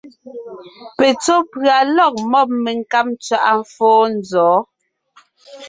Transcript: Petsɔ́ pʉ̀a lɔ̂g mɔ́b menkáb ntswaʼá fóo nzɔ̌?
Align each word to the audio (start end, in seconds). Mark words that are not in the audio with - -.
Petsɔ́ 0.97 1.39
pʉ̀a 1.51 1.77
lɔ̂g 1.95 2.15
mɔ́b 2.31 2.49
menkáb 2.63 3.05
ntswaʼá 3.13 3.53
fóo 3.73 4.01
nzɔ̌? 4.17 4.53